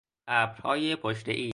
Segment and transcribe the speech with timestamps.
[0.27, 1.47] ابرهای پشتهای